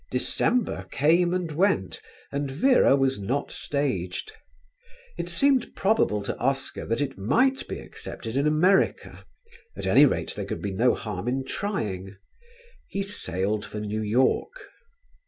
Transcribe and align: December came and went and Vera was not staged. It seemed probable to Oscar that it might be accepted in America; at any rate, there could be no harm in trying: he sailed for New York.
December 0.09 0.87
came 0.89 1.31
and 1.31 1.51
went 1.51 2.01
and 2.31 2.49
Vera 2.49 2.95
was 2.95 3.19
not 3.19 3.51
staged. 3.51 4.31
It 5.15 5.29
seemed 5.29 5.75
probable 5.75 6.23
to 6.23 6.35
Oscar 6.39 6.87
that 6.87 7.01
it 7.01 7.19
might 7.19 7.67
be 7.67 7.77
accepted 7.77 8.35
in 8.35 8.47
America; 8.47 9.23
at 9.77 9.85
any 9.85 10.07
rate, 10.07 10.33
there 10.35 10.45
could 10.45 10.63
be 10.63 10.71
no 10.73 10.95
harm 10.95 11.27
in 11.27 11.45
trying: 11.45 12.15
he 12.87 13.03
sailed 13.03 13.63
for 13.63 13.79
New 13.79 14.01
York. 14.01 14.69